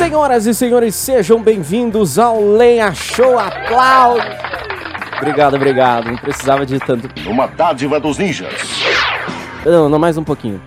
[0.00, 4.24] Senhoras e senhores, sejam bem-vindos ao Lenha Show Aplausos.
[5.18, 6.06] Obrigado, obrigado.
[6.06, 7.06] Não precisava de tanto.
[7.28, 8.50] Uma dádiva dos ninjas.
[9.62, 10.58] Não, não, mais um pouquinho.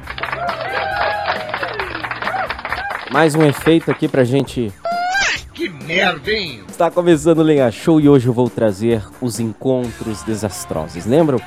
[3.11, 4.71] Mais um efeito aqui pra gente.
[5.51, 6.61] Que merda, hein?
[6.69, 11.07] Está começando o Lenha Show e hoje eu vou trazer os encontros desastrosos.
[11.07, 11.41] Lembram?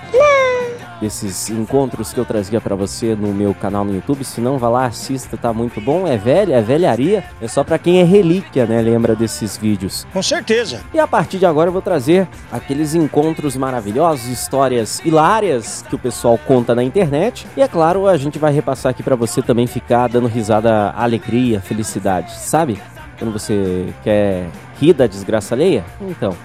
[1.00, 4.24] Desses encontros que eu trazia para você no meu canal no YouTube.
[4.24, 6.06] Se não, vá lá, assista, tá muito bom.
[6.06, 7.24] É velha, é velharia.
[7.41, 8.80] É só para quem é relíquia, né?
[8.80, 10.06] Lembra desses vídeos.
[10.12, 10.82] Com certeza.
[10.92, 15.98] E a partir de agora eu vou trazer aqueles encontros maravilhosos, histórias hilárias que o
[15.98, 17.47] pessoal conta na internet.
[17.56, 21.60] E é claro, a gente vai repassar aqui para você também ficar dando risada, alegria,
[21.60, 22.80] felicidade, sabe?
[23.19, 24.47] Quando você quer
[24.80, 25.84] rir da desgraça alheia?
[26.00, 26.36] Então,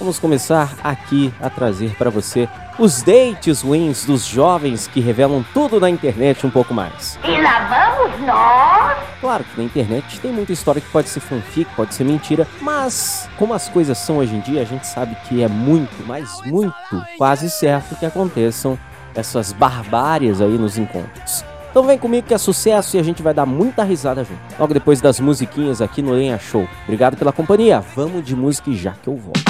[0.00, 2.48] vamos começar aqui a trazer para você
[2.78, 7.18] os dates wins dos jovens que revelam tudo na internet um pouco mais.
[7.22, 8.98] E lá vamos nós!
[9.20, 13.28] Claro que na internet tem muita história que pode ser fanfic, pode ser mentira, mas
[13.36, 16.74] como as coisas são hoje em dia, a gente sabe que é muito, mas muito
[17.18, 18.78] quase certo que aconteçam
[19.14, 21.44] essas barbárias aí nos encontros.
[21.70, 24.40] Então vem comigo que é sucesso e a gente vai dar muita risada junto.
[24.58, 26.66] Logo depois das musiquinhas aqui no Lenha Show.
[26.84, 27.80] Obrigado pela companhia.
[27.94, 29.49] Vamos de música e já que eu volto.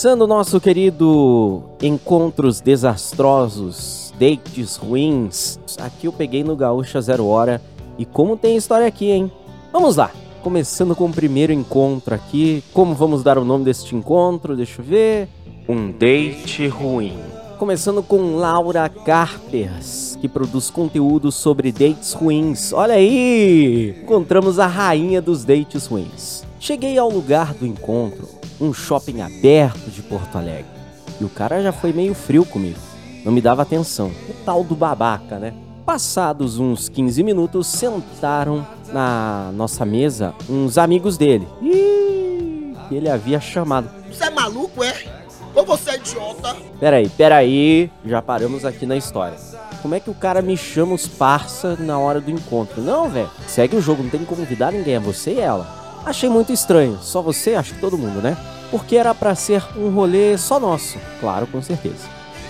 [0.00, 5.60] Começando o nosso querido Encontros Desastrosos, Dates Ruins.
[5.78, 7.60] Aqui eu peguei no Gaúcha Zero Hora.
[7.98, 9.30] E como tem história aqui, hein?
[9.70, 10.10] Vamos lá!
[10.42, 12.64] Começando com o primeiro encontro aqui.
[12.72, 14.56] Como vamos dar o nome deste encontro?
[14.56, 15.28] Deixa eu ver.
[15.68, 17.18] Um date ruim.
[17.58, 22.72] Começando com Laura Carpers, que produz conteúdo sobre dates ruins.
[22.72, 24.00] Olha aí!
[24.02, 26.42] Encontramos a rainha dos dates ruins.
[26.58, 30.66] Cheguei ao lugar do encontro um shopping aberto de Porto Alegre.
[31.20, 32.78] E o cara já foi meio frio comigo,
[33.24, 34.10] não me dava atenção.
[34.28, 35.54] O tal do babaca, né?
[35.84, 41.48] Passados uns 15 minutos, sentaram na nossa mesa uns amigos dele.
[41.60, 43.90] E ele havia chamado.
[44.10, 44.94] Você é maluco, é?
[45.54, 46.56] Ou você é idiota?
[46.78, 49.36] Peraí, peraí, já paramos aqui na história.
[49.82, 52.82] Como é que o cara me chama os parça na hora do encontro?
[52.82, 53.30] Não, velho.
[53.48, 55.79] Segue o jogo, não tem como convidar ninguém, é você e ela.
[56.04, 56.98] Achei muito estranho.
[57.00, 58.36] Só você, acho que todo mundo, né?
[58.70, 60.98] Porque era pra ser um rolê só nosso.
[61.20, 62.08] Claro, com certeza.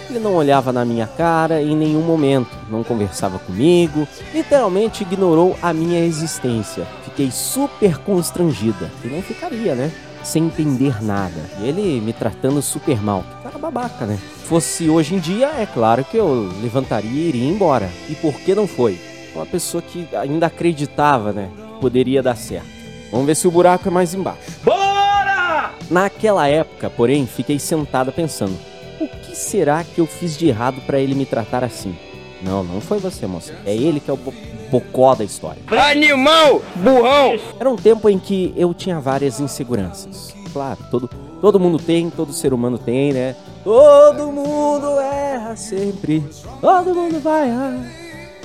[0.08, 5.72] Ele não olhava na minha cara em nenhum momento, não conversava comigo, literalmente ignorou a
[5.72, 6.84] minha existência.
[7.04, 8.90] Fiquei super constrangida.
[9.04, 9.92] E não ficaria, né?
[10.24, 11.40] Sem entender nada.
[11.60, 13.22] E ele me tratando super mal.
[13.22, 14.18] Que cara babaca, né?
[14.44, 17.88] Fosse hoje em dia, é claro que eu levantaria e iria embora.
[18.08, 18.98] E por que não foi?
[19.34, 21.50] Uma pessoa que ainda acreditava, né?
[21.80, 22.79] Poderia dar certo.
[23.10, 24.50] Vamos ver se o buraco é mais embaixo.
[24.62, 25.72] Bora!
[25.90, 28.56] Naquela época, porém, fiquei sentada pensando:
[29.00, 31.96] o que será que eu fiz de errado para ele me tratar assim?
[32.42, 33.54] Não, não foi você, moça.
[33.66, 34.32] É ele que é o bo
[34.70, 35.60] bocó da história.
[35.68, 36.62] Animal!
[36.76, 37.36] Burrão!
[37.58, 40.32] Era um tempo em que eu tinha várias inseguranças.
[40.52, 43.34] Claro, todo, todo mundo tem, todo ser humano tem, né?
[43.64, 46.24] Todo mundo erra sempre.
[46.60, 47.84] Todo mundo vai errar.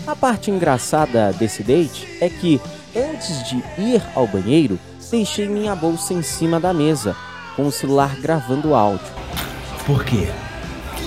[0.07, 2.59] A parte engraçada desse date é que,
[2.95, 4.79] antes de ir ao banheiro,
[5.11, 7.15] deixei minha bolsa em cima da mesa,
[7.55, 9.05] com o celular gravando áudio.
[9.85, 10.27] Por quê?
[10.89, 11.03] Porque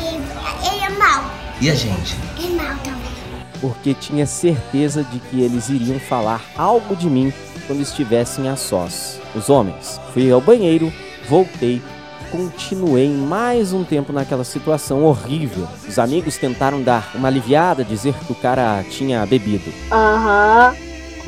[0.74, 1.24] ele é mau.
[1.60, 2.16] E a gente?
[2.38, 2.98] É mau também.
[3.60, 7.32] porque tinha certeza de que eles iriam falar algo de mim
[7.66, 9.20] quando estivessem a sós.
[9.34, 10.00] Os homens.
[10.14, 10.92] Fui ao banheiro,
[11.28, 11.82] voltei,
[12.30, 15.66] continuei mais um tempo naquela situação horrível.
[15.86, 19.72] Os amigos tentaram dar uma aliviada, dizer que o cara tinha bebido.
[19.90, 20.74] Aham,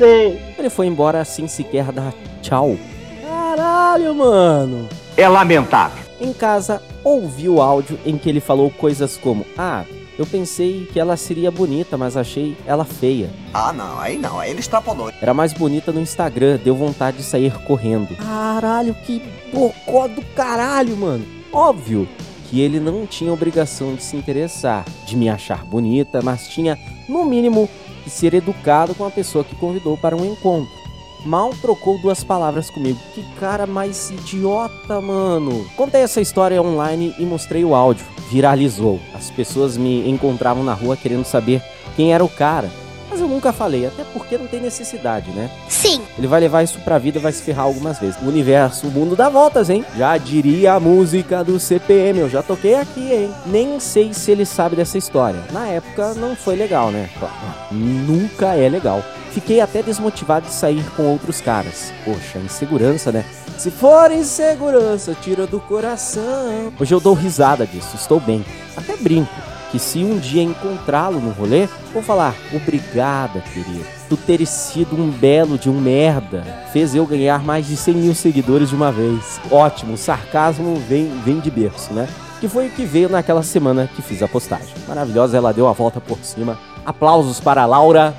[0.05, 2.77] Ele foi embora sem sequer dar tchau.
[3.21, 4.87] Caralho, mano!
[5.17, 6.03] É lamentável.
[6.19, 9.83] Em casa, ouvi o áudio em que ele falou coisas como: Ah,
[10.17, 13.29] eu pensei que ela seria bonita, mas achei ela feia.
[13.53, 15.11] Ah, não, aí não, aí ele extrapolou.
[15.21, 18.15] Era mais bonita no Instagram, deu vontade de sair correndo.
[18.17, 21.25] Caralho, que bocó do caralho, mano.
[21.51, 22.07] Óbvio
[22.49, 26.77] que ele não tinha obrigação de se interessar, de me achar bonita, mas tinha,
[27.07, 27.69] no mínimo,
[28.11, 30.81] ser educado com a pessoa que convidou para um encontro.
[31.25, 32.99] Mal trocou duas palavras comigo.
[33.13, 35.65] Que cara mais idiota, mano.
[35.75, 38.05] Contei essa história online e mostrei o áudio.
[38.29, 38.99] Viralizou.
[39.13, 41.61] As pessoas me encontravam na rua querendo saber
[41.95, 42.71] quem era o cara.
[43.11, 45.49] Mas eu nunca falei, até porque não tem necessidade, né?
[45.67, 46.01] Sim.
[46.17, 48.15] Ele vai levar isso pra vida e vai se ferrar algumas vezes.
[48.21, 49.83] O universo, o mundo dá voltas, hein?
[49.97, 53.31] Já diria a música do CPM, eu já toquei aqui, hein?
[53.45, 55.41] Nem sei se ele sabe dessa história.
[55.51, 57.09] Na época não foi legal, né?
[57.19, 57.35] Claro,
[57.69, 59.03] nunca é legal.
[59.31, 61.91] Fiquei até desmotivado de sair com outros caras.
[62.05, 63.25] Poxa, insegurança, né?
[63.57, 66.71] Se for insegurança, tira do coração.
[66.79, 68.45] Hoje eu dou risada disso, estou bem.
[68.77, 73.85] Até brinco que se um dia encontrá-lo no rolê, vou falar: Obrigada, querido.
[74.09, 76.43] Tu teres sido um belo de um merda.
[76.73, 79.39] Fez eu ganhar mais de 100 mil seguidores de uma vez.
[79.49, 82.07] Ótimo, sarcasmo vem, vem de berço, né?
[82.41, 84.73] Que foi o que veio naquela semana que fiz a postagem.
[84.87, 86.57] Maravilhosa, ela deu a volta por cima.
[86.85, 88.13] Aplausos para a Laura.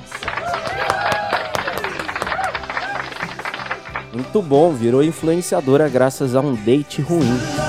[4.13, 7.62] Muito bom, virou influenciadora graças a um date ruim.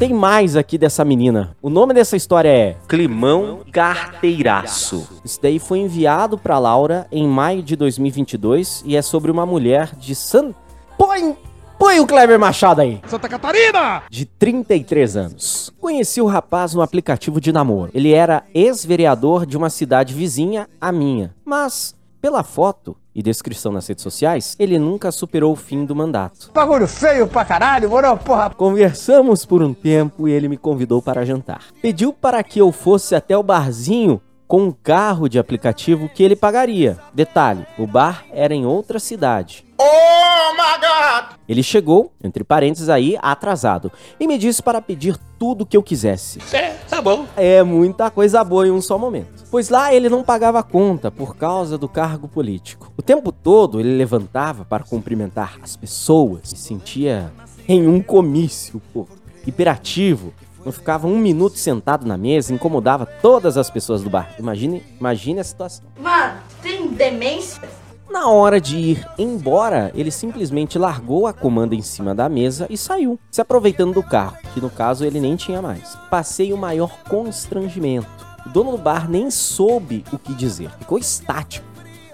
[0.00, 1.54] Tem mais aqui dessa menina.
[1.60, 5.06] O nome dessa história é Climão Carteiraço.
[5.22, 9.94] Isso daí foi enviado pra Laura em maio de 2022 e é sobre uma mulher
[9.94, 10.54] de San...
[10.96, 11.36] Põe,
[11.78, 12.98] põe o Kleber Machado aí.
[13.06, 14.04] Santa Catarina!
[14.08, 15.70] De 33 anos.
[15.78, 17.90] Conheci o rapaz no aplicativo de namoro.
[17.92, 21.34] Ele era ex-vereador de uma cidade vizinha à minha.
[21.44, 26.50] Mas, pela foto e descrição nas redes sociais, ele nunca superou o fim do mandato.
[26.52, 28.50] Bagulho feio pra caralho, moro, porra.
[28.50, 31.64] Conversamos por um tempo e ele me convidou para jantar.
[31.82, 36.34] Pediu para que eu fosse até o barzinho com um carro de aplicativo que ele
[36.34, 36.98] pagaria.
[37.14, 39.64] Detalhe: o bar era em outra cidade.
[39.78, 41.36] Oh my god!
[41.48, 46.40] Ele chegou, entre parênteses aí, atrasado, e me disse para pedir tudo que eu quisesse.
[46.52, 47.26] É, tá bom.
[47.36, 49.44] É muita coisa boa em um só momento.
[49.52, 52.92] Pois lá ele não pagava conta por causa do cargo político.
[52.96, 57.32] O tempo todo ele levantava para cumprimentar as pessoas, se sentia
[57.68, 59.06] em um comício, pô,
[59.46, 60.34] hiperativo.
[60.64, 64.34] Não ficava um minuto sentado na mesa, incomodava todas as pessoas do bar.
[64.38, 65.86] Imagine, imagine a situação.
[65.98, 67.68] Mano, tem demência?
[68.10, 72.76] Na hora de ir embora, ele simplesmente largou a comanda em cima da mesa e
[72.76, 75.96] saiu, se aproveitando do carro, que no caso ele nem tinha mais.
[76.10, 78.08] Passei o maior constrangimento.
[78.44, 81.64] O dono do bar nem soube o que dizer, ficou estático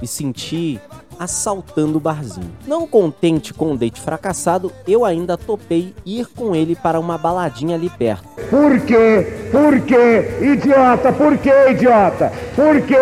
[0.03, 0.79] e senti
[1.19, 2.51] assaltando o barzinho.
[2.67, 7.77] Não contente com o date fracassado, eu ainda topei ir com ele para uma baladinha
[7.77, 8.27] ali perto.
[8.51, 9.49] Por quê?
[9.51, 10.39] Por quê?
[10.41, 12.33] Idiota, por quê, idiota?
[12.55, 12.97] Por quê?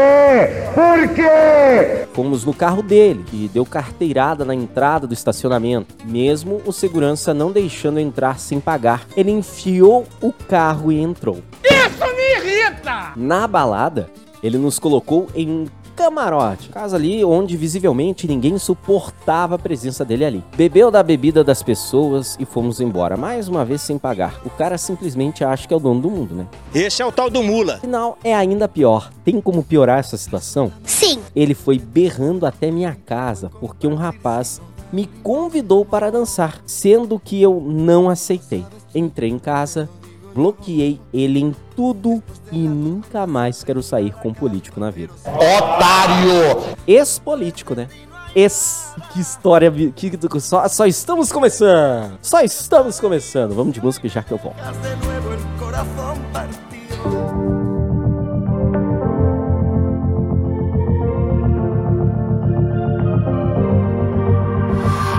[0.75, 2.07] Por quê?
[2.13, 7.51] Fomos no carro dele, que deu carteirada na entrada do estacionamento, mesmo o segurança não
[7.51, 9.07] deixando entrar sem pagar.
[9.17, 11.39] Ele enfiou o carro e entrou.
[11.65, 13.13] Isso me irrita!
[13.17, 14.09] Na balada,
[14.43, 20.25] ele nos colocou em um camarote, casa ali onde visivelmente ninguém suportava a presença dele
[20.25, 20.45] ali.
[20.57, 24.41] Bebeu da bebida das pessoas e fomos embora, mais uma vez sem pagar.
[24.45, 26.47] O cara simplesmente acha que é o dono do mundo, né?
[26.75, 27.77] Esse é o tal do mula.
[27.77, 29.11] Afinal, é ainda pior.
[29.25, 30.73] Tem como piorar essa situação?
[30.85, 31.21] Sim.
[31.35, 34.61] Ele foi berrando até minha casa porque um rapaz
[34.93, 38.65] me convidou para dançar, sendo que eu não aceitei.
[38.95, 39.89] Entrei em casa,
[40.35, 45.13] bloqueei ele em tudo e nunca mais quero sair com político na vida.
[45.25, 46.77] Otário!
[46.87, 47.89] Ex-político, né?
[48.35, 48.93] Ex.
[49.13, 49.71] Que história.
[49.71, 52.19] Que, só, só estamos começando.
[52.21, 53.55] Só estamos começando.
[53.55, 54.57] Vamos de música já que eu volto.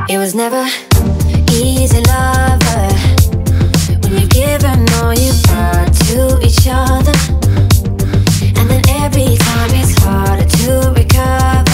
[0.08, 0.64] It was never
[1.52, 3.15] easy, lover.
[10.94, 11.65] Recover.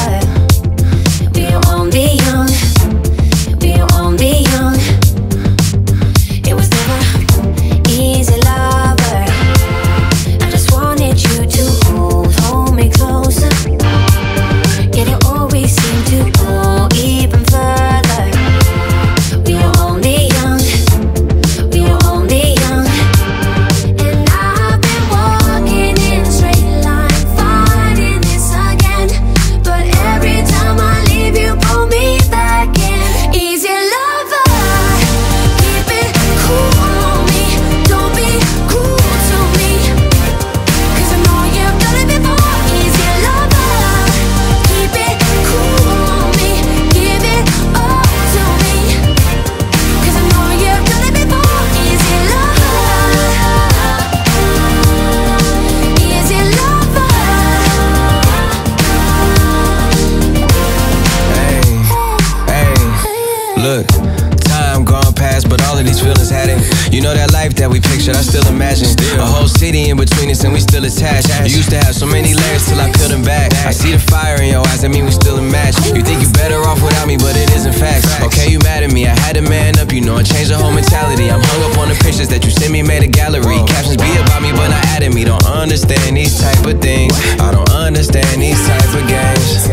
[70.97, 71.29] Attached.
[71.47, 73.53] You used to have so many layers till I them back.
[73.67, 75.75] I see the fire in your eyes, that mean we still a match.
[75.95, 78.07] You think you're better off without me, but it isn't fact.
[78.23, 80.57] Okay, you mad at me, I had to man up, you know, and changed the
[80.57, 81.31] whole mentality.
[81.31, 83.59] I'm hung up on the pictures that you sent me, made a gallery.
[83.67, 85.23] Captions be about me, but not at me.
[85.23, 87.13] Don't understand these type of things.
[87.39, 89.67] I don't understand these type of games.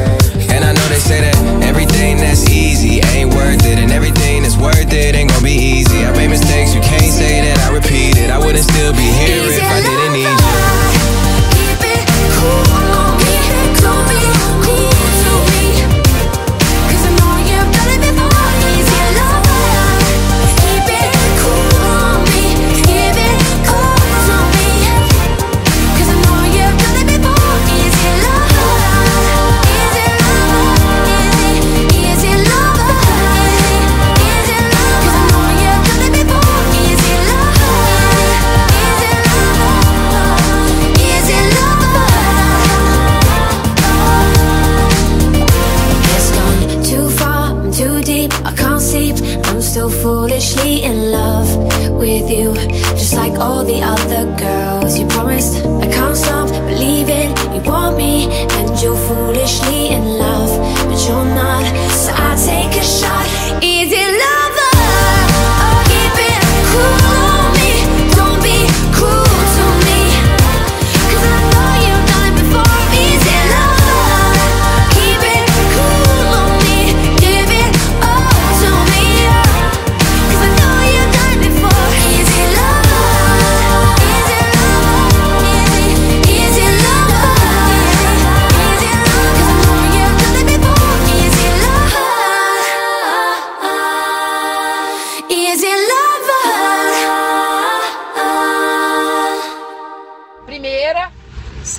[0.50, 4.56] And I know they say that everything that's easy ain't worth it, and everything that's
[4.56, 6.02] worth it ain't gonna be easy.
[6.04, 8.30] I made mistakes, you can't say that I repeat it.
[8.30, 9.97] I wouldn't still be here if I didn't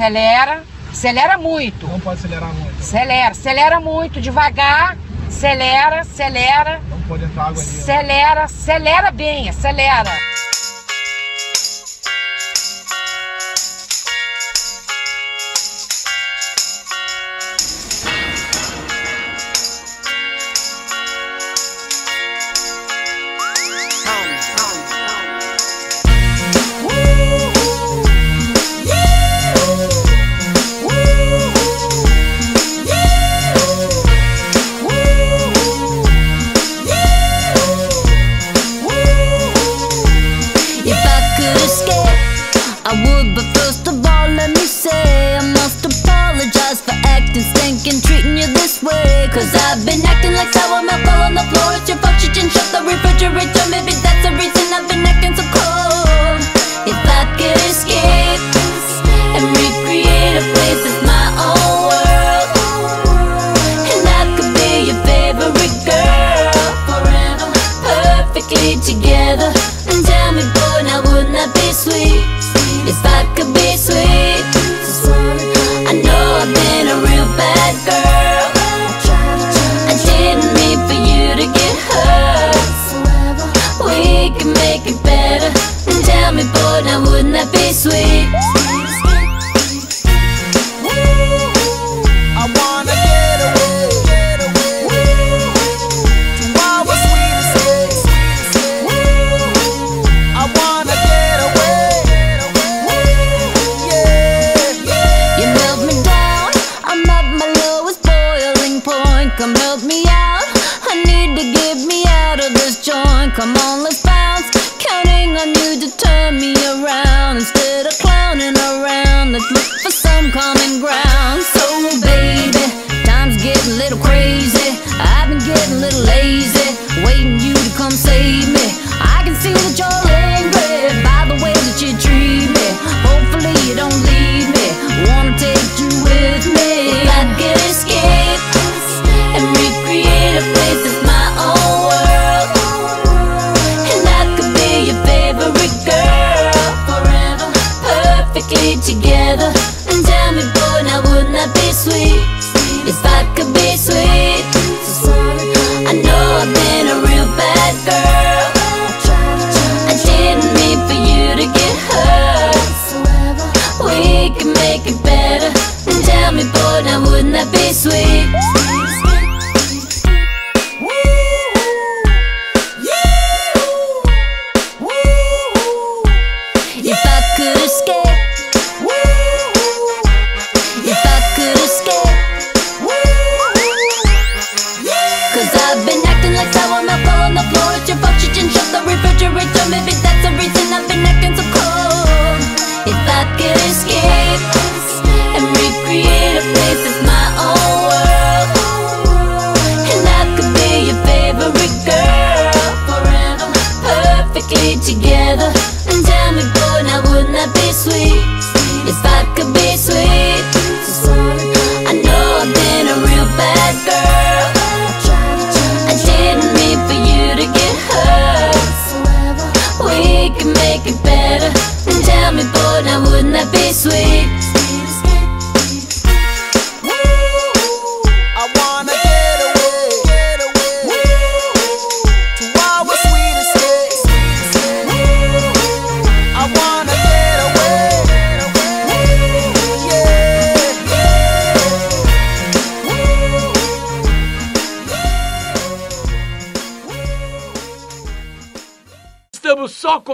[0.09, 1.87] acelera, acelera muito.
[1.87, 2.79] Não pode acelerar muito.
[2.79, 6.81] Acelera, acelera muito, devagar, acelera, acelera.
[6.89, 7.69] Não pode entrar água ali.
[7.69, 10.28] Acelera, acelera bem, acelera.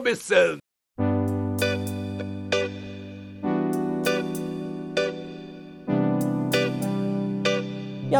[0.05, 0.64] começando.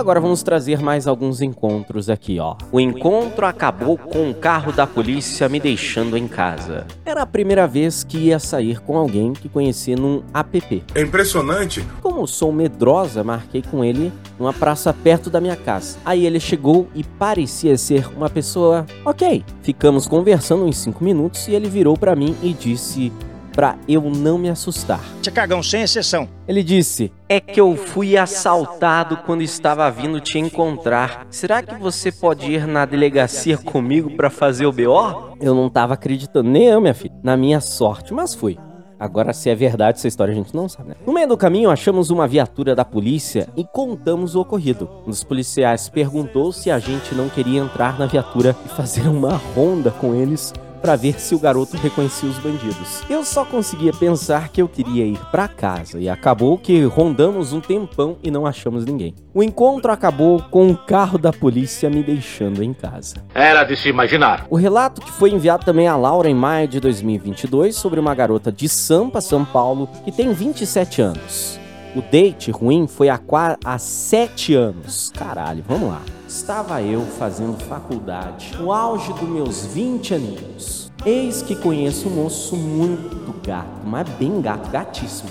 [0.06, 2.56] Agora vamos trazer mais alguns encontros aqui, ó.
[2.72, 6.86] O encontro acabou com o carro da polícia me deixando em casa.
[7.04, 10.84] Era a primeira vez que ia sair com alguém que conhecia num app.
[10.94, 11.84] É impressionante.
[12.04, 15.98] Como sou medrosa, marquei com ele numa praça perto da minha casa.
[16.06, 19.44] Aí ele chegou e parecia ser uma pessoa ok.
[19.64, 23.12] Ficamos conversando uns 5 minutos e ele virou para mim e disse:
[23.56, 25.00] para eu não me assustar.
[25.22, 26.28] Você cagão, sem exceção.
[26.48, 31.26] Ele disse: É que eu fui assaltado quando estava vindo te encontrar.
[31.30, 35.36] Será que você pode ir na delegacia comigo para fazer o BO?
[35.40, 37.16] Eu não tava acreditando, nem eu, minha filha.
[37.24, 38.58] Na minha sorte, mas fui.
[38.98, 40.96] Agora, se é verdade essa história, a gente não sabe, né?
[41.06, 44.90] No meio do caminho, achamos uma viatura da polícia e contamos o ocorrido.
[45.06, 49.36] Um dos policiais perguntou se a gente não queria entrar na viatura e fazer uma
[49.36, 50.54] ronda com eles
[50.86, 53.02] pra ver se o garoto reconhecia os bandidos.
[53.10, 57.60] Eu só conseguia pensar que eu queria ir pra casa e acabou que rondamos um
[57.60, 59.16] tempão e não achamos ninguém.
[59.34, 63.16] O encontro acabou com o carro da polícia me deixando em casa.
[63.34, 64.46] Era de se imaginar.
[64.48, 68.52] O relato que foi enviado também a Laura em maio de 2022 sobre uma garota
[68.52, 71.65] de Sampa, São Paulo, que tem 27 anos.
[71.96, 75.12] O date ruim foi há, qua- há 7 anos.
[75.18, 76.02] Caralho, vamos lá.
[76.28, 80.92] Estava eu fazendo faculdade, no auge dos meus 20 aninhos.
[81.06, 85.30] Eis que conheço um moço muito gato, mas bem gato, gatíssimo.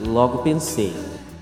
[0.00, 0.92] Logo pensei,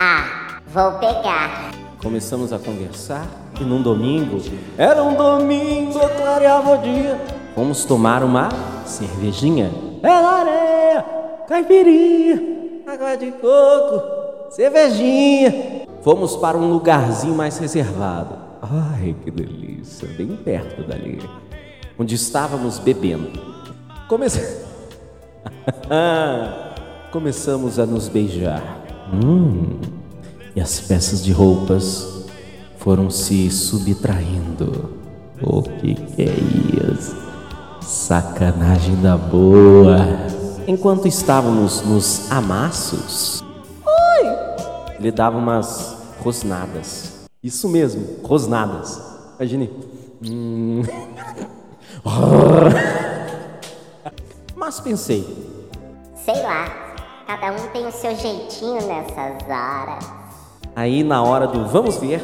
[0.00, 1.70] Ah, vou pegar.
[2.02, 3.26] Começamos a conversar
[3.60, 4.40] e num domingo,
[4.76, 7.20] era um domingo, clareava o dia.
[7.54, 8.48] Fomos tomar uma
[8.84, 9.70] cervejinha.
[10.02, 11.04] Pela areia,
[11.48, 12.40] caipirinha,
[12.86, 14.17] água de coco,
[14.50, 15.86] cervejinha.
[16.02, 18.36] Fomos para um lugarzinho mais reservado.
[18.62, 21.20] Ai, que delícia, bem perto dali.
[21.98, 23.30] Onde estávamos bebendo.
[27.10, 28.62] Começamos a nos beijar.
[29.12, 29.78] Hum.
[30.54, 32.26] E as peças de roupas
[32.78, 34.96] foram se subtraindo.
[35.42, 36.34] O que, que é
[36.92, 37.16] isso?
[37.80, 39.98] Sacanagem da boa.
[40.66, 43.47] Enquanto estávamos nos amassos!
[44.98, 47.28] Ele dava umas rosnadas.
[47.42, 49.00] Isso mesmo, rosnadas.
[49.38, 49.70] Imagine.
[50.26, 50.82] Hum.
[54.56, 55.24] Mas pensei,
[56.30, 56.66] Sei lá,
[57.26, 60.04] cada um tem o seu jeitinho nessas horas.
[60.76, 62.20] Aí na hora do vamos ver,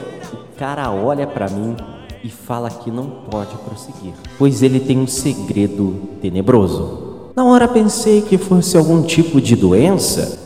[0.52, 1.74] o cara olha pra mim
[2.22, 7.30] e fala que não pode prosseguir, pois ele tem um segredo tenebroso.
[7.34, 10.43] Na hora pensei que fosse algum tipo de doença,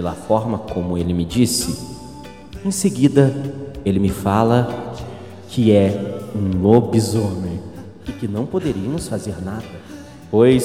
[0.00, 1.78] pela forma como ele me disse.
[2.64, 3.30] Em seguida,
[3.84, 4.94] ele me fala
[5.50, 7.60] que é um lobisomem
[8.08, 9.62] e que não poderíamos fazer nada,
[10.30, 10.62] pois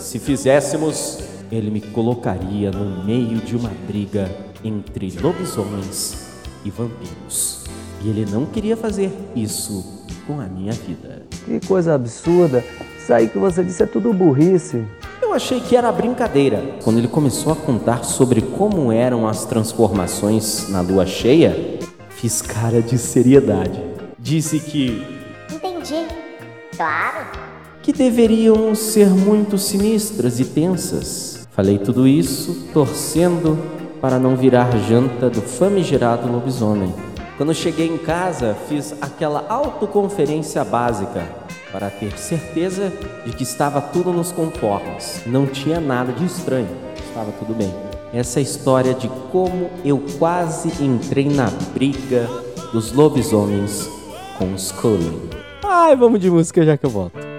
[0.00, 4.28] se fizéssemos, ele me colocaria no meio de uma briga
[4.64, 7.62] entre lobisomens e vampiros.
[8.02, 11.22] E ele não queria fazer isso com a minha vida.
[11.44, 12.64] Que coisa absurda.
[12.98, 14.84] Isso aí que você disse é tudo burrice.
[15.32, 16.76] Eu achei que era brincadeira.
[16.84, 21.78] Quando ele começou a contar sobre como eram as transformações na lua cheia,
[22.10, 23.82] fiz cara de seriedade.
[24.18, 25.02] Disse que
[25.50, 26.06] Entendi.
[26.76, 27.28] Claro.
[27.82, 31.48] que deveriam ser muito sinistras e tensas.
[31.52, 33.58] Falei tudo isso torcendo
[34.02, 36.94] para não virar janta do famigerado lobisomem.
[37.38, 41.41] Quando cheguei em casa, fiz aquela autoconferência básica
[41.72, 42.92] para ter certeza
[43.24, 45.22] de que estava tudo nos conformes.
[45.26, 46.68] Não tinha nada de estranho,
[47.08, 47.74] estava tudo bem.
[48.12, 52.28] Essa é história de como eu quase entrei na briga
[52.72, 53.88] dos lobisomens
[54.38, 55.30] com os Cullen.
[55.64, 57.31] Ai, vamos de música já que eu volto.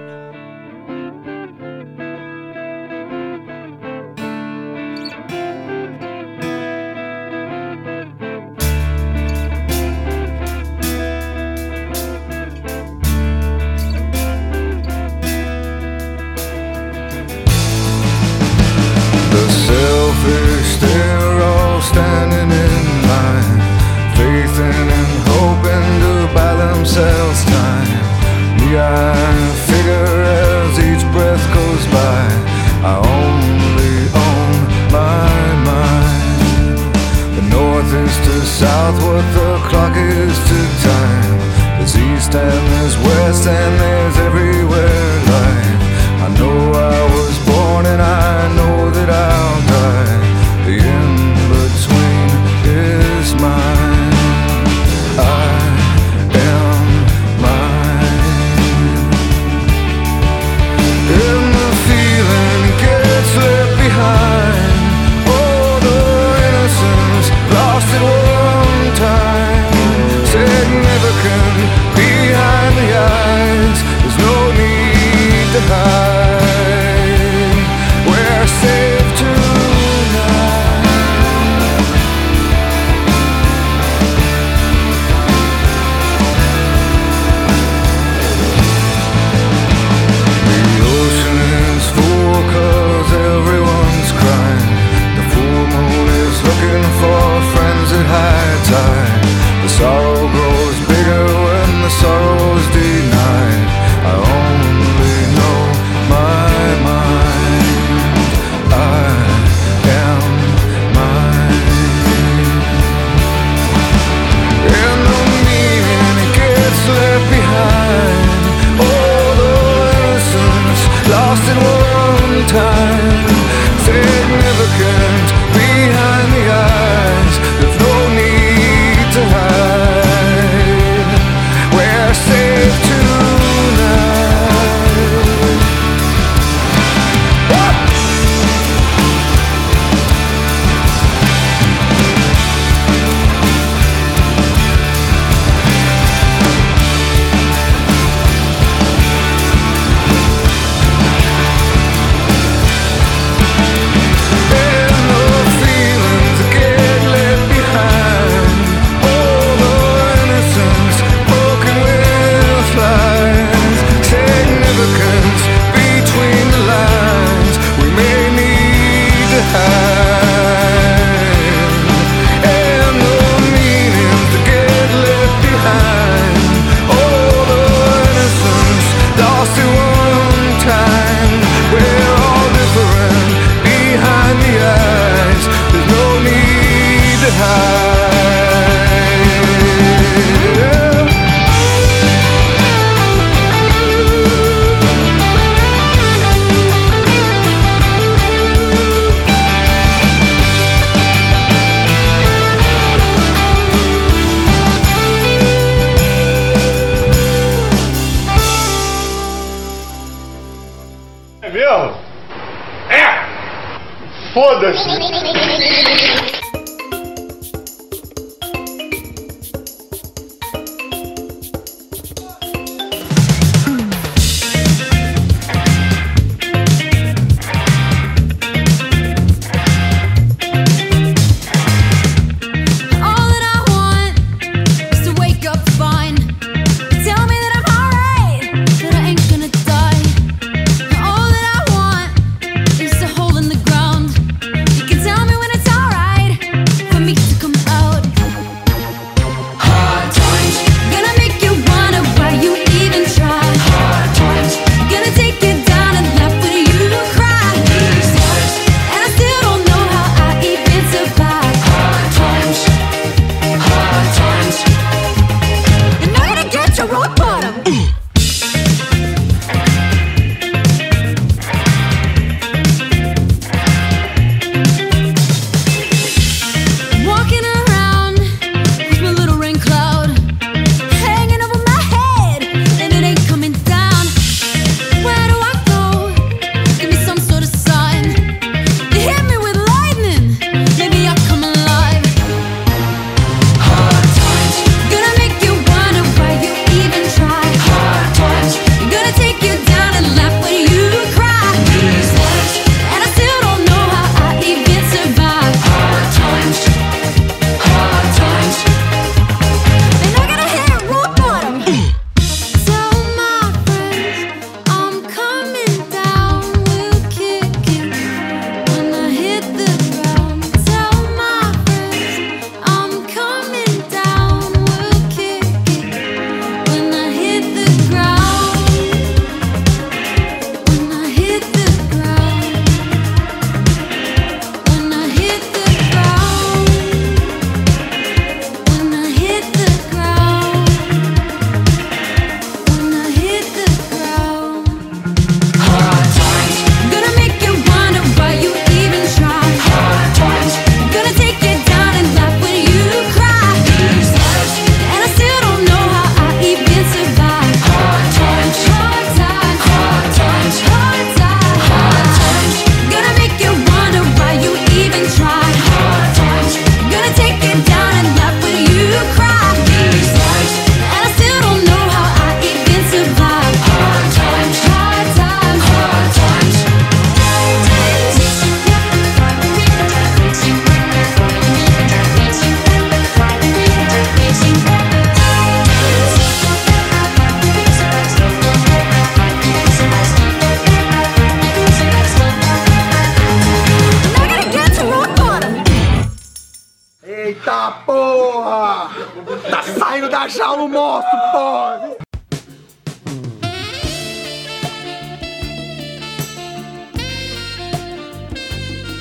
[400.23, 401.97] Saindo da jaula o monstro, porra!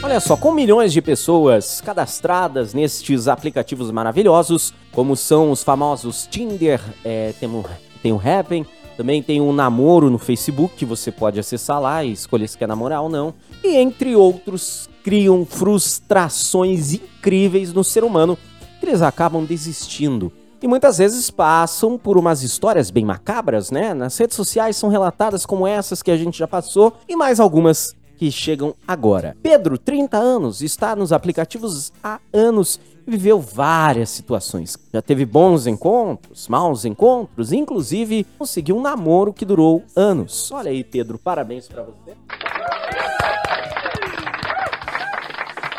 [0.03, 6.81] Olha só, com milhões de pessoas cadastradas nestes aplicativos maravilhosos, como são os famosos Tinder,
[7.05, 7.65] é, tem, o,
[8.03, 8.67] tem o Happn,
[8.97, 12.69] também tem o Namoro no Facebook, que você pode acessar lá e escolher se quer
[12.69, 18.37] namorar ou não, e entre outros, criam frustrações incríveis no ser humano,
[18.81, 20.33] que eles acabam desistindo.
[20.63, 23.93] E muitas vezes passam por umas histórias bem macabras, né?
[23.93, 27.97] Nas redes sociais são relatadas como essas que a gente já passou, e mais algumas
[28.17, 29.37] que chegam agora.
[29.43, 34.79] Pedro, 30 anos, está nos aplicativos há anos e viveu várias situações.
[34.93, 40.53] Já teve bons encontros, maus encontros, inclusive conseguiu um namoro que durou anos.
[40.53, 42.17] Olha aí, Pedro, parabéns pra você.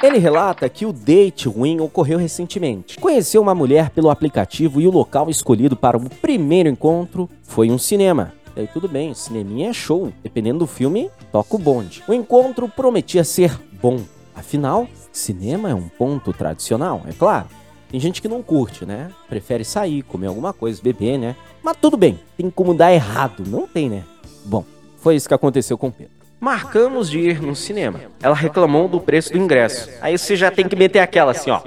[0.03, 2.99] Ele relata que o date ruim ocorreu recentemente.
[2.99, 7.77] Conheceu uma mulher pelo aplicativo e o local escolhido para o primeiro encontro foi um
[7.77, 8.33] cinema.
[8.53, 10.11] E aí tudo bem, cineminha é show.
[10.21, 12.03] Dependendo do filme, toca o bonde.
[12.05, 14.01] O encontro prometia ser bom.
[14.35, 17.47] Afinal, cinema é um ponto tradicional, é claro.
[17.89, 19.09] Tem gente que não curte, né?
[19.29, 21.33] Prefere sair, comer alguma coisa, beber, né?
[21.63, 24.03] Mas tudo bem, tem como dar errado, não tem, né?
[24.43, 24.65] Bom,
[24.97, 26.22] foi isso que aconteceu com Pedro.
[26.43, 28.01] Marcamos de ir no cinema.
[28.21, 29.89] Ela reclamou do preço do ingresso.
[30.01, 31.61] Aí você já tem que meter aquela assim, ó.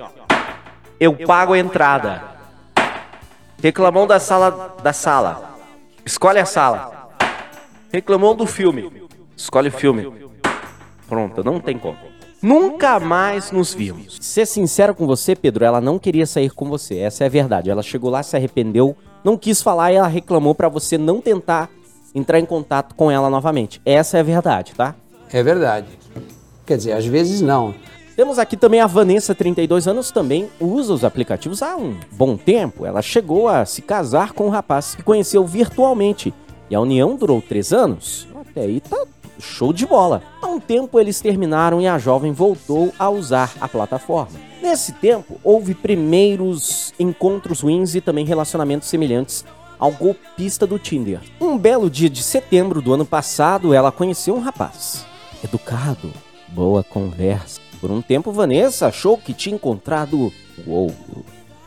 [1.01, 2.23] Eu pago a entrada.
[3.63, 5.57] Reclamou da sala da sala.
[6.05, 7.09] Escolhe a sala.
[7.91, 9.09] Reclamou do filme.
[9.35, 10.13] Escolhe o filme.
[11.09, 11.97] Pronto, não tem como.
[12.43, 14.19] Nunca mais nos vimos.
[14.21, 16.99] Ser sincero com você, Pedro, ela não queria sair com você.
[16.99, 17.71] Essa é a verdade.
[17.71, 21.71] Ela chegou lá, se arrependeu, não quis falar e ela reclamou pra você não tentar
[22.17, 23.81] entrar em contato com ela novamente.
[23.85, 24.95] Essa é a verdade, tá?
[25.31, 25.87] É verdade.
[26.65, 27.75] Quer dizer, às vezes não.
[28.17, 32.87] Temos aqui também a Vanessa, 32 anos, também usa os aplicativos há um bom tempo.
[32.87, 36.33] Ela chegou a se casar com um rapaz que conheceu virtualmente
[36.71, 38.27] e a união durou três anos.
[38.35, 39.05] Até aí tá
[39.39, 40.23] show de bola.
[40.41, 44.47] Há um tempo eles terminaram e a jovem voltou a usar a plataforma.
[44.63, 49.45] Nesse tempo, houve primeiros encontros ruins e também relacionamentos semelhantes
[49.79, 51.21] ao golpista do Tinder.
[51.41, 55.05] Um belo dia de setembro do ano passado, ela conheceu um rapaz.
[55.43, 56.13] Educado,
[56.49, 57.61] boa conversa.
[57.81, 60.33] Por um tempo, Vanessa achou que tinha encontrado
[60.67, 61.25] o ouro.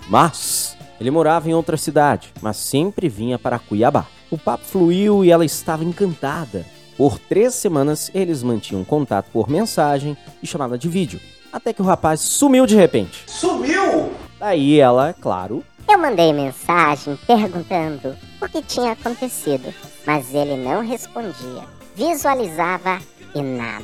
[0.10, 4.08] Mas ele morava em outra cidade, mas sempre vinha para Cuiabá.
[4.30, 6.66] O papo fluiu e ela estava encantada.
[6.98, 11.20] Por três semanas, eles mantinham contato por mensagem e chamada de vídeo.
[11.52, 13.24] Até que o rapaz sumiu de repente.
[13.26, 14.12] Sumiu?
[14.40, 19.74] Daí ela, claro, Eu mandei mensagem perguntando o que tinha acontecido,
[20.06, 21.64] mas ele não respondia.
[21.96, 23.00] Visualizava
[23.34, 23.84] e nada.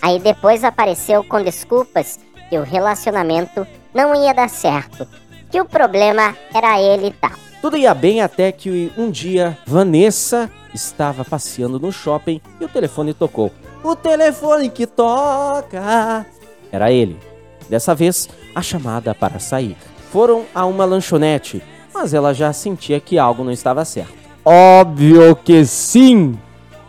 [0.00, 5.08] Aí depois apareceu com desculpas que o relacionamento não ia dar certo,
[5.50, 7.32] que o problema era ele e tal.
[7.60, 13.12] Tudo ia bem até que um dia Vanessa estava passeando no shopping e o telefone
[13.12, 13.50] tocou.
[13.82, 16.24] O telefone que toca
[16.70, 17.18] era ele.
[17.68, 19.76] Dessa vez, a chamada para sair.
[20.10, 21.62] Foram a uma lanchonete,
[21.94, 24.12] mas ela já sentia que algo não estava certo.
[24.44, 26.36] Óbvio que sim!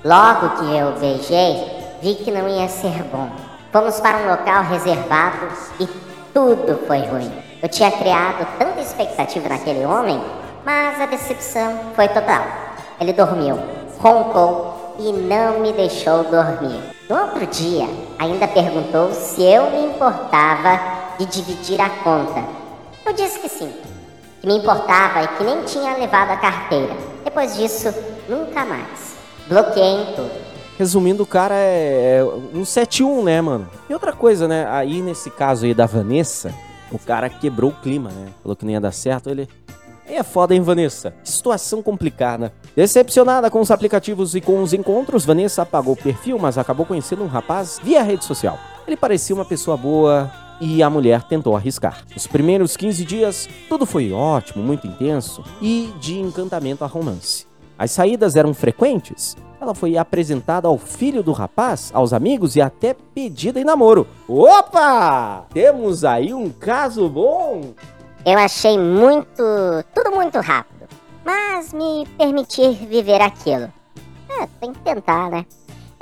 [0.04, 1.64] Logo que eu beijei,
[2.02, 3.30] vi que não ia ser bom.
[3.72, 5.48] Fomos para um local reservado
[5.80, 5.88] e
[6.34, 7.32] tudo foi ruim.
[7.62, 10.20] Eu tinha criado tanta expectativa naquele homem,
[10.66, 12.44] mas a decepção foi total.
[13.00, 13.60] Ele dormiu,
[14.00, 16.82] roncou e não me deixou dormir.
[17.08, 20.80] No outro dia, ainda perguntou se eu me importava
[21.20, 22.61] de dividir a conta.
[24.42, 26.98] Que me importava e que nem tinha levado a carteira.
[27.24, 27.94] Depois disso,
[28.28, 29.16] nunca mais.
[29.48, 30.32] Bloqueei em tudo.
[30.80, 33.70] Resumindo, o cara é é um 7-1, né, mano?
[33.88, 34.66] E outra coisa, né?
[34.70, 36.52] Aí nesse caso aí da Vanessa,
[36.92, 38.30] o cara quebrou o clima, né?
[38.42, 39.48] Falou que não ia dar certo, ele.
[40.08, 41.14] Aí é foda, hein, Vanessa?
[41.24, 42.52] Situação complicada.
[42.76, 47.24] Decepcionada com os aplicativos e com os encontros, Vanessa apagou o perfil, mas acabou conhecendo
[47.24, 48.58] um rapaz via rede social.
[48.88, 50.32] Ele parecia uma pessoa boa
[50.62, 52.06] e a mulher tentou arriscar.
[52.16, 57.48] Os primeiros 15 dias, tudo foi ótimo, muito intenso e de encantamento a romance.
[57.78, 59.36] As saídas eram frequentes.
[59.60, 64.08] Ela foi apresentada ao filho do rapaz, aos amigos e até pedida em namoro.
[64.28, 65.46] Opa!
[65.52, 67.74] Temos aí um caso bom!
[68.24, 69.44] Eu achei muito.
[69.96, 70.88] tudo muito rápido.
[71.26, 73.72] Mas me permitir viver aquilo.
[74.30, 75.46] É, tem que tentar, né?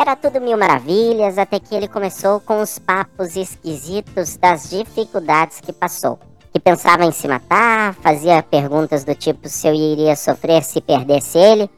[0.01, 5.73] Era tudo mil maravilhas até que ele começou com os papos esquisitos das dificuldades que
[5.73, 6.17] passou.
[6.53, 11.37] Que pensava em se matar, fazia perguntas do tipo se eu iria sofrer se perdesse
[11.37, 11.69] ele.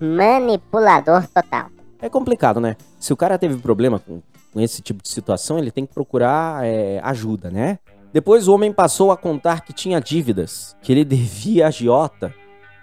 [0.00, 1.66] Manipulador total.
[2.00, 2.78] É complicado, né?
[2.98, 4.22] Se o cara teve problema com,
[4.54, 7.78] com esse tipo de situação, ele tem que procurar é, ajuda, né?
[8.10, 12.32] Depois o homem passou a contar que tinha dívidas, que ele devia agiota.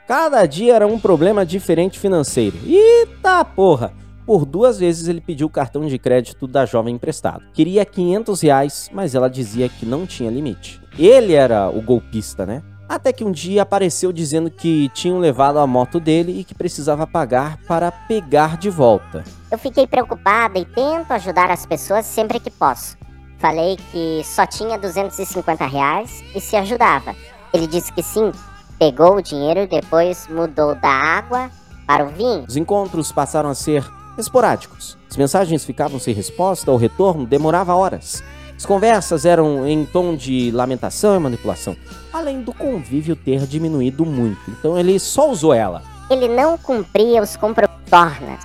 [0.08, 2.60] Cada dia era um problema diferente financeiro.
[2.64, 4.03] Eita porra!
[4.26, 7.44] Por duas vezes ele pediu o cartão de crédito da jovem emprestado.
[7.54, 10.82] Queria 500 reais, mas ela dizia que não tinha limite.
[10.98, 12.64] Ele era o golpista, né?
[12.88, 17.08] Até que um dia apareceu dizendo que tinham levado a moto dele e que precisava
[17.08, 19.24] pagar para pegar de volta.
[19.52, 22.98] Eu fiquei preocupada e tento ajudar as pessoas sempre que posso.
[23.40, 27.16] Falei que só tinha 250 reais e se ajudava.
[27.54, 28.32] Ele disse que sim,
[28.80, 31.50] pegou o dinheiro e depois mudou da água
[31.86, 32.46] para o vinho.
[32.48, 33.84] Os encontros passaram a ser
[34.18, 34.98] esporádicos.
[35.10, 38.24] As mensagens ficavam sem resposta, o retorno demorava horas.
[38.56, 41.76] As conversas eram em tom de lamentação e manipulação,
[42.12, 44.40] além do convívio ter diminuído muito.
[44.50, 45.82] Então ele só usou ela.
[46.10, 47.84] Ele não cumpria os compromissos.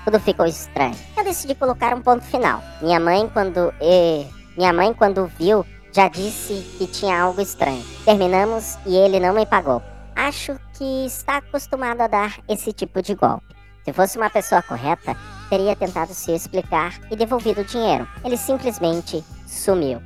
[0.04, 0.96] Tudo ficou estranho.
[1.16, 2.62] Eu decidi colocar um ponto final.
[2.82, 7.82] Minha mãe, quando eh, minha mãe, quando viu, já disse que tinha algo estranho.
[8.04, 9.82] Terminamos e ele não me pagou.
[10.14, 13.54] Acho que está acostumado a dar esse tipo de golpe.
[13.84, 15.16] Se fosse uma pessoa correta,
[15.48, 18.06] teria tentado se explicar e devolvido o dinheiro.
[18.24, 20.00] Ele simplesmente sumiu.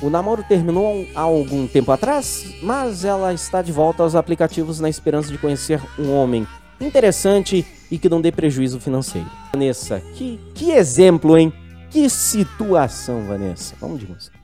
[0.00, 4.88] O namoro terminou há algum tempo atrás, mas ela está de volta aos aplicativos na
[4.88, 6.46] esperança de conhecer um homem
[6.80, 9.28] interessante e que não dê prejuízo financeiro.
[9.52, 11.52] Vanessa, que, que exemplo, hein?
[11.90, 13.74] Que situação, Vanessa.
[13.80, 14.37] Vamos de música.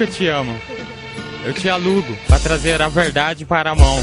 [0.00, 0.56] Eu te amo.
[1.44, 3.98] Eu te alugo para trazer a verdade para a mão.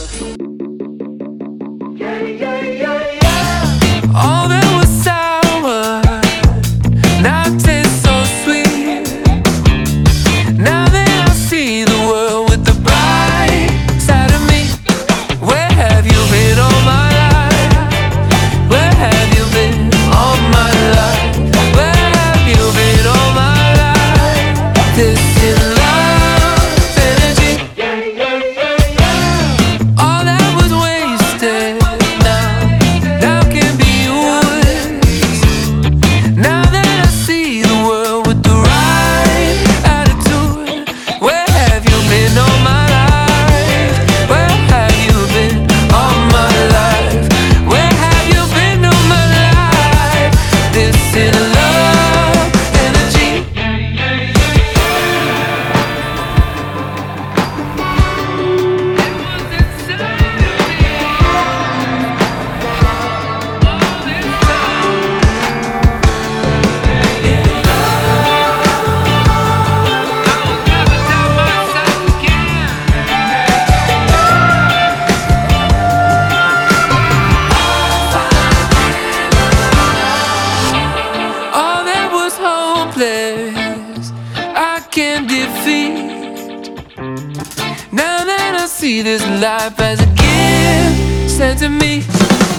[4.14, 4.65] All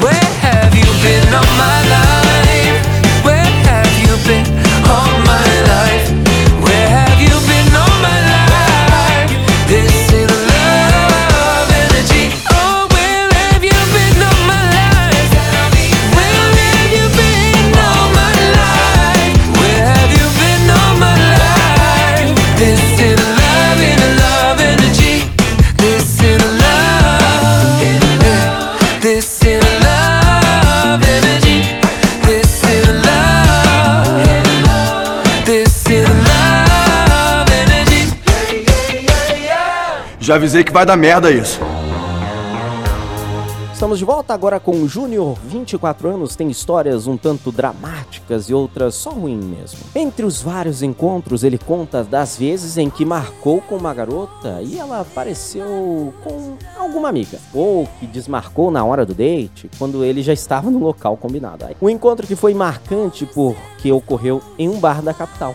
[0.03, 2.16] where have you been all my life?
[40.27, 41.61] Já avisei que vai dar merda isso.
[43.73, 48.55] Estamos de volta agora com o Júnior, 24 anos, tem histórias um tanto dramáticas e
[48.55, 49.79] outras só ruim mesmo.
[49.95, 54.77] Entre os vários encontros, ele conta das vezes em que marcou com uma garota e
[54.77, 60.33] ela apareceu com alguma amiga, ou que desmarcou na hora do date, quando ele já
[60.33, 61.67] estava no local combinado.
[61.81, 65.55] O encontro que foi marcante porque ocorreu em um bar da capital.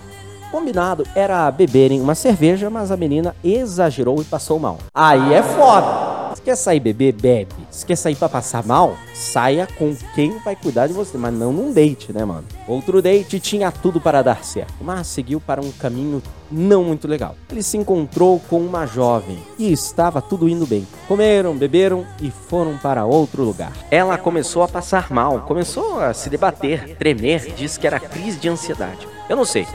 [0.51, 4.79] Combinado era beberem uma cerveja, mas a menina exagerou e passou mal.
[4.93, 6.35] Aí é foda.
[6.35, 7.53] Se quer sair beber, bebe.
[7.69, 11.53] Se quer sair pra passar mal, saia com quem vai cuidar de você, mas não
[11.53, 12.43] num date, né, mano?
[12.67, 17.35] Outro date tinha tudo para dar certo, mas seguiu para um caminho não muito legal.
[17.49, 20.85] Ele se encontrou com uma jovem e estava tudo indo bem.
[21.07, 23.73] Comeram, beberam e foram para outro lugar.
[23.89, 28.49] Ela começou a passar mal, começou a se debater, tremer, disse que era crise de
[28.49, 29.07] ansiedade.
[29.29, 29.65] Eu não sei.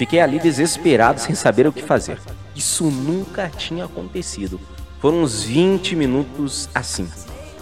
[0.00, 2.18] Fiquei ali desesperado sem saber o que fazer.
[2.56, 4.58] Isso nunca tinha acontecido.
[4.98, 7.06] Foram uns 20 minutos assim.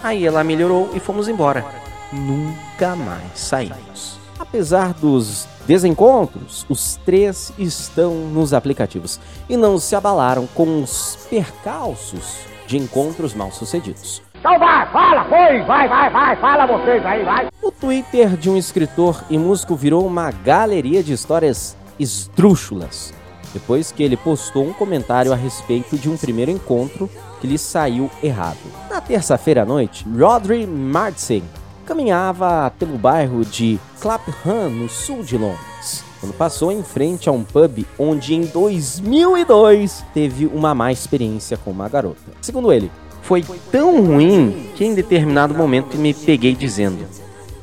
[0.01, 1.65] Aí ela melhorou e fomos embora.
[2.13, 4.17] Nunca mais saímos.
[4.39, 9.19] Apesar dos desencontros, os três estão nos aplicativos
[9.49, 14.21] e não se abalaram com os percalços de encontros mal sucedidos.
[14.39, 17.49] Então vai, fala, pois, vai, vai, vai, fala vocês aí, vai.
[17.61, 23.13] O Twitter de um escritor e músico virou uma galeria de histórias esdrúxulas,
[23.53, 27.09] depois que ele postou um comentário a respeito de um primeiro encontro
[27.41, 28.57] que lhe saiu errado.
[28.89, 31.43] Na terça-feira à noite, Rodri Martin
[31.85, 37.43] caminhava pelo bairro de Clapham, no sul de Londres, quando passou em frente a um
[37.43, 42.31] pub onde em 2002 teve uma má experiência com uma garota.
[42.41, 42.91] Segundo ele,
[43.23, 47.05] foi tão ruim que em determinado momento me peguei dizendo: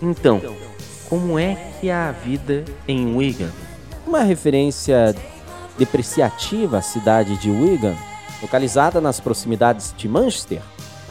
[0.02, 0.40] Então,
[1.08, 3.52] como é que é a vida em Wigan?
[4.06, 5.16] Uma referência
[5.76, 7.96] depreciativa à cidade de Wigan,
[8.40, 10.62] localizada nas proximidades de Manchester,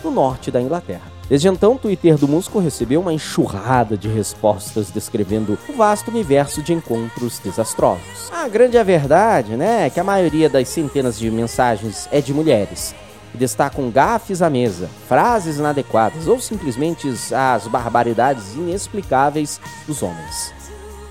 [0.01, 1.03] no norte da Inglaterra.
[1.27, 6.63] Desde então, o Twitter do músico recebeu uma enxurrada de respostas descrevendo o vasto universo
[6.63, 8.31] de encontros desastrosos.
[8.31, 12.95] A grande verdade, né, é que a maioria das centenas de mensagens é de mulheres,
[13.33, 20.54] que destacam gafes à mesa, frases inadequadas ou simplesmente as barbaridades inexplicáveis dos homens.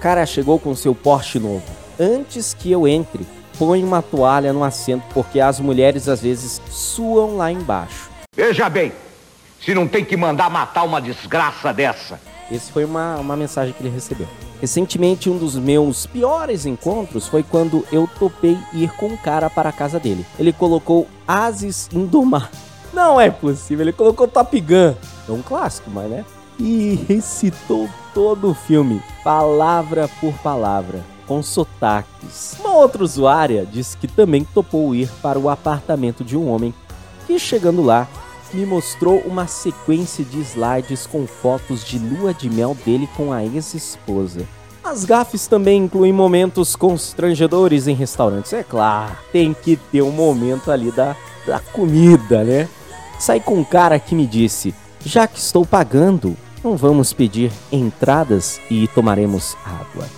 [0.05, 1.65] O cara chegou com seu Porsche novo.
[1.99, 3.27] Antes que eu entre,
[3.59, 8.11] põe uma toalha no assento porque as mulheres às vezes suam lá embaixo.
[8.37, 8.93] Veja bem,
[9.59, 12.21] se não tem que mandar matar uma desgraça dessa,
[12.53, 14.29] Esse foi uma, uma mensagem que ele recebeu.
[14.61, 19.71] Recentemente, um dos meus piores encontros foi quando eu topei ir com um cara para
[19.71, 20.27] a casa dele.
[20.39, 22.51] Ele colocou Ases Indomar.
[22.93, 24.95] Não é possível, ele colocou Top Gun.
[25.27, 26.27] É um clássico, mas né?
[26.59, 32.57] E recitou todo o filme, palavra por palavra, com sotaques.
[32.61, 36.73] Uma outra usuária disse que também topou ir para o apartamento de um homem
[37.27, 38.09] que, chegando lá,
[38.53, 43.45] me mostrou uma sequência de slides com fotos de lua de mel dele com a
[43.45, 44.47] ex-esposa.
[44.85, 49.17] As gafes também incluem momentos constrangedores em restaurantes, é claro.
[49.33, 52.69] Tem que ter um momento ali da, da comida, né?
[53.19, 54.75] Saí com um cara que me disse:
[55.05, 60.09] Já que estou pagando, não vamos pedir entradas e tomaremos água.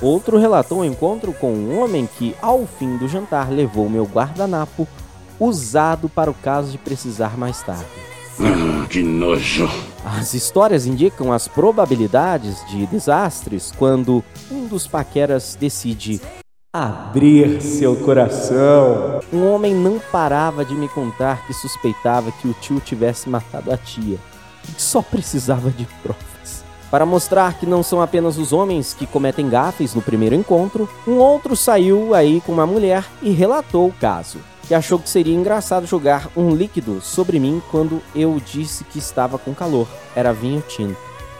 [0.00, 4.88] Outro relatou um encontro com um homem que, ao fim do jantar, levou meu guardanapo
[5.38, 7.84] usado para o caso de precisar mais tarde.
[8.38, 9.68] Ah, que nojo.
[10.02, 16.18] As histórias indicam as probabilidades de desastres quando um dos paqueras decide
[16.72, 19.20] abrir seu coração.
[19.30, 23.76] Um homem não parava de me contar que suspeitava que o tio tivesse matado a
[23.76, 24.18] tia
[24.78, 26.64] só precisava de provas.
[26.90, 31.18] Para mostrar que não são apenas os homens que cometem gafes no primeiro encontro, um
[31.18, 34.40] outro saiu aí com uma mulher e relatou o caso
[34.70, 39.36] que achou que seria engraçado jogar um líquido sobre mim quando eu disse que estava
[39.36, 39.88] com calor.
[40.14, 40.96] Era vinho tinto.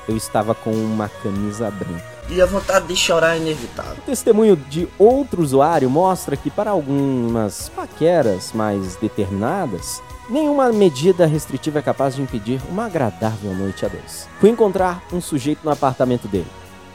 [0.09, 2.11] Eu estava com uma camisa branca.
[2.28, 3.99] E a vontade de chorar é inevitável.
[3.99, 11.81] O testemunho de outro usuário mostra que para algumas paqueras mais determinadas, nenhuma medida restritiva
[11.81, 14.28] é capaz de impedir uma agradável noite a dois.
[14.39, 16.47] Fui encontrar um sujeito no apartamento dele.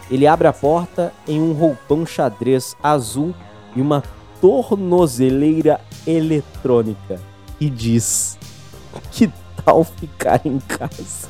[0.10, 3.34] Ele abre a porta em um roupão xadrez azul
[3.76, 4.04] e uma
[4.40, 7.20] tornozeleira eletrônica
[7.60, 8.38] e diz:
[9.12, 9.32] Que
[9.64, 11.28] tal ficar em casa?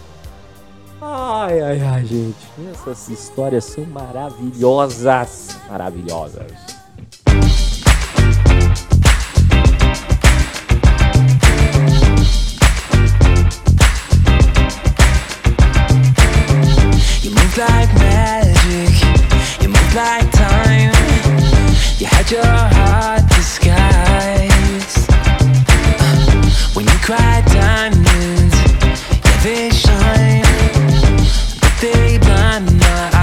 [1.01, 2.47] Ai, ai, ai, gente.
[2.71, 5.57] Essas histórias são maravilhosas.
[5.69, 6.64] Maravilhosas.
[17.25, 18.93] You move like magic,
[19.59, 20.93] you move like time.
[21.97, 25.09] You had your heart disguised.
[25.09, 28.55] Uh, when you cry diamonds,
[29.25, 30.43] yeah they shine,
[31.61, 33.14] but they blind my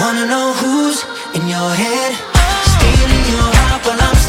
[0.00, 1.04] wanna know who's
[1.36, 2.12] in your head,
[2.72, 4.19] stealing your heart while I'm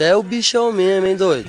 [0.00, 1.39] Você é o bichão mesmo, hein, doido?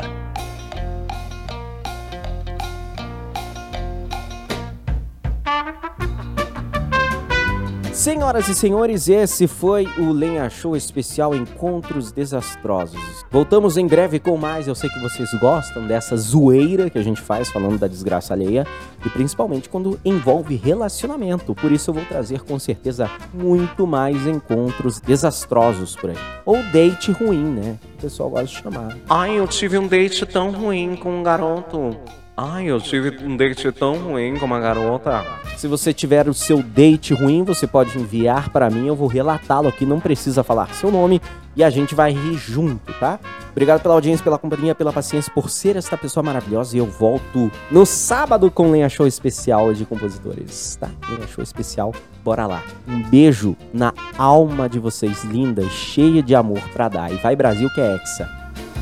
[8.41, 13.23] Senhoras e senhores, esse foi o Lenha Show especial Encontros Desastrosos.
[13.29, 14.67] Voltamos em breve com mais.
[14.67, 18.65] Eu sei que vocês gostam dessa zoeira que a gente faz falando da desgraça alheia
[19.05, 21.53] e principalmente quando envolve relacionamento.
[21.53, 26.17] Por isso eu vou trazer com certeza muito mais encontros desastrosos por aí.
[26.43, 27.77] Ou date ruim, né?
[27.99, 28.97] O pessoal gosta de chamar.
[29.07, 31.95] Ai, eu tive um date tão ruim com um garoto.
[32.36, 35.23] Ai, eu tive um date tão ruim com uma garota.
[35.57, 39.67] Se você tiver o seu date ruim, você pode enviar para mim, eu vou relatá-lo
[39.67, 41.21] aqui, não precisa falar seu nome
[41.55, 43.19] e a gente vai rir junto, tá?
[43.51, 47.51] Obrigado pela audiência, pela companhia, pela paciência, por ser esta pessoa maravilhosa e eu volto
[47.69, 50.89] no sábado com Lenha Show especial de compositores, tá?
[51.09, 52.63] Lenha Show especial, bora lá.
[52.88, 57.11] Um beijo na alma de vocês, linda cheia de amor pra dar.
[57.11, 58.27] E vai Brasil que é Hexa.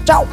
[0.06, 0.28] Tchau!